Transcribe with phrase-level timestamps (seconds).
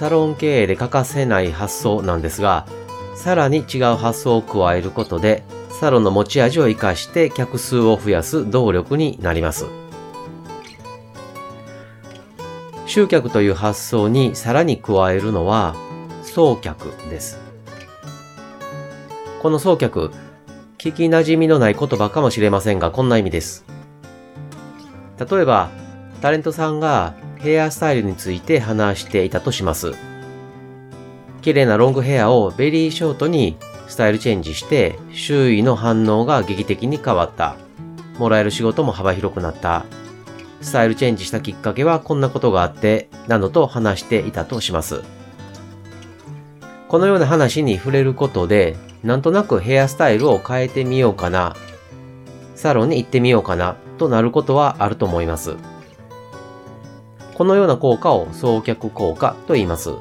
[0.00, 2.66] サロン経営で欠かせない発想なんですが、
[3.16, 5.42] さらに違う発想を加えることで、
[5.78, 9.66] サロンの持ち味を活かして客数を増やす動力になります。
[12.86, 15.76] 集客という発想にさらに加えるのは、
[16.22, 17.38] 送客です。
[19.42, 20.12] この送客、
[20.78, 23.66] 聞き馴染みのない言葉かもしれませんが、こんな意味です。
[25.18, 25.68] 例えば、
[26.20, 29.94] タレントさんがヘアスタイルについて話していたとします。
[31.40, 33.56] 綺麗なロングヘアをベリーショートに
[33.88, 37.56] スタイルチェンジして周囲の反応が劇的に変わった。
[38.18, 39.86] もらえる仕事も幅広くなった。
[40.60, 45.02] スタイルチェンジしたきっかけはこんなことがあって、などと話していたとします。
[46.88, 51.56] このような話に触れることで、なんとなくヘアスタイルを変えてみようかな、
[52.54, 55.56] サロンに行ってみようかな、となることはあると思います。
[57.40, 59.92] このような効果を送客効果と言います。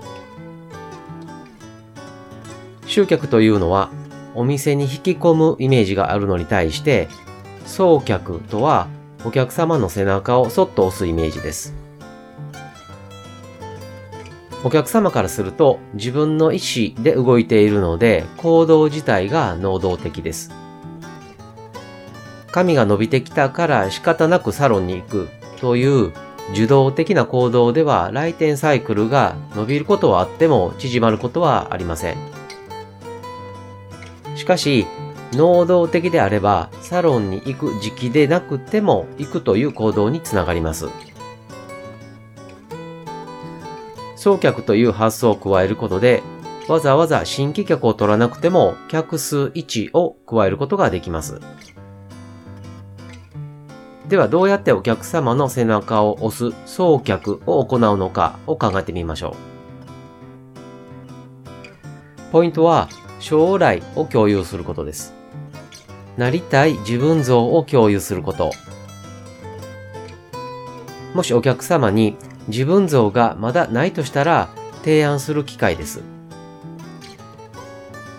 [2.85, 3.91] 集客というのは
[4.35, 7.07] お店に引き込むイメージがあるのに対して、
[7.65, 8.89] 送客とは
[9.23, 11.73] お客様の背中をそっと押すイメージです。
[14.65, 20.51] お客様からすると自分の意思で動いているので行動自体が能動的です。
[22.51, 25.29] 髪が伸びてきたから仕方なくサロンに行く
[25.61, 26.11] という
[26.53, 32.17] 受動的な行動では来店サイクルが伸びることはあっても縮まることはありません。
[34.35, 34.88] しかし、
[35.34, 40.88] 能動的であればサロンに行く時期でなくても行くという行動につながります。
[44.16, 46.23] 送客という発想を加えることで、
[46.68, 51.40] わざわざ新規客を取らなくても客数1を加えることができます。
[54.09, 59.36] ではどうやってお客様の背中を押す送客を行うのかを考えてみましょ
[62.28, 62.31] う。
[62.31, 62.90] ポイントは
[63.20, 65.14] 将来を共有することです。
[66.18, 68.50] なりたい自分像を共有すること。
[71.14, 74.50] もしお客様に自分像がまだないとしたら
[74.84, 76.02] 提案する機会です。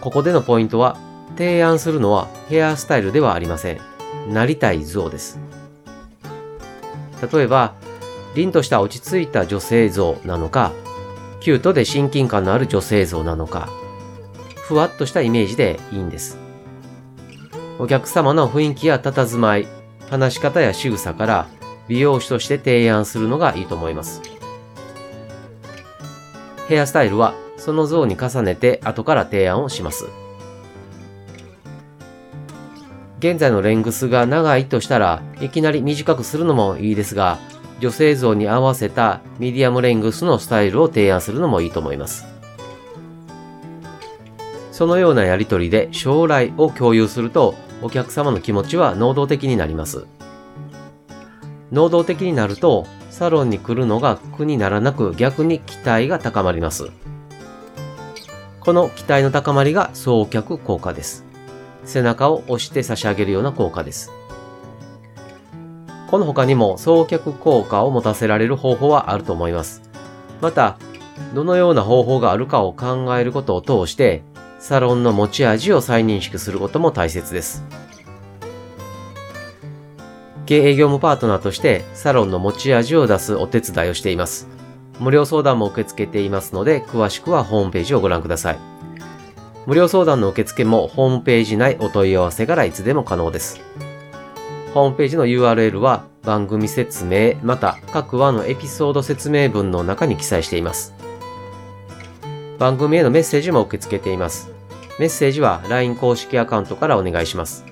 [0.01, 0.97] ここでのポイントは
[1.37, 3.81] 提案するのはヘアスタイルではありません。
[4.29, 5.41] なりたい像です。
[7.21, 7.75] 例えば、
[8.35, 10.73] 凛とした落ち着いた女性像なのか、
[11.41, 13.69] キュートで親近感のある女性像なのか、
[14.57, 16.39] ふわっとしたイメージでいいんです。
[17.79, 19.67] お客様の雰囲気や佇まい、
[20.11, 21.47] 話し方や仕草から
[21.89, 24.21] 美容師として提案するのがいいと思います。
[26.69, 30.07] ヘアスタイルはその像に重ねて後から提案をします。
[33.21, 37.39] 現在のレングスが長いとしたらいきなり短くするのもいいですが、
[37.79, 42.25] 女性像に合わせたミディアムレングスのスタイルを提案するのもいいと思います。
[44.73, 50.07] そのようなやりとりで将来を共有するとお客様の気持ちは能動的になります。
[51.71, 56.89] 能動的になるとサロンに来るのが苦にならなく逆に期待が高まります。
[58.61, 61.30] この期待の高まりが送客効果です。
[61.85, 64.11] 背中を押して差し上げるような効果です。
[66.11, 69.83] この他にも送客効果を持たせられる方法はあると思います。
[70.41, 70.77] また、
[71.35, 74.23] どのような方法があるかを考えることを通して、
[74.59, 77.65] サロンの持ち味を再認識することも大切です。
[80.47, 84.49] 経営業務パートナーとしてサロンの持ち味を出すお手伝いをしています。
[84.99, 88.80] 無料相談も受け付けていますので、詳しくはホームページをご覧ください。
[89.71, 93.61] 無料相談の受付もホームページ内お問い合わせからいつでも可能です。
[94.75, 100.93] ホームページの URL は番組説明また各話のエピソード説明文の中に記載しています。
[102.59, 104.51] 番組へのメッセージも受け付けています。
[104.99, 107.65] メッセージは LINE 公式アカウントからお願いします。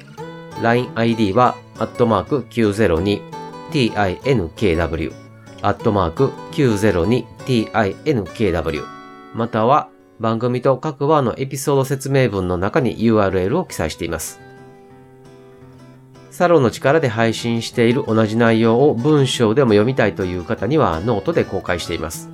[0.62, 5.12] LINEID は、アットマーク 902tinkw、
[5.62, 8.84] アットマーク 902tinkw、
[9.34, 9.88] または、
[10.20, 14.40] 番組と各話のエピソード説明文の中に URL を記載しています。
[16.30, 22.30] サロンの力で配信している同じ内容を文章でも読みたいという方にはノートで公開しています。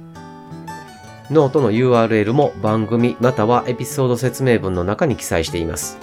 [1.31, 5.99] ノートの URL も番組またはエピソード説明文の中に記載しています。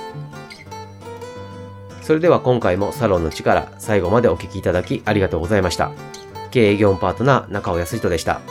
[2.02, 5.92] それでは今回もサロンの力最後までお聴きいただきありがとうございました。
[6.50, 8.42] 経営業務パートナー中尾康人でした。